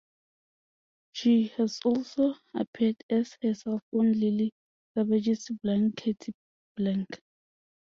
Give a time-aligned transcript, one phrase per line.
[1.11, 4.51] She has also appeared as herself on Lily
[4.97, 6.33] Savage's Blankety
[6.75, 7.05] Blank.